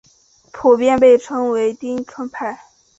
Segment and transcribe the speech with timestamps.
[0.51, 2.59] 普遍被称为町村派。